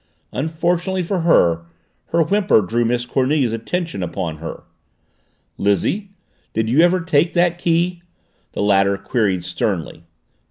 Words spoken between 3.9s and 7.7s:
upon her. "Lizzie, did you ever take that